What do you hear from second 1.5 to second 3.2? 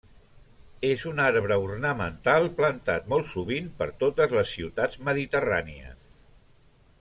ornamental plantat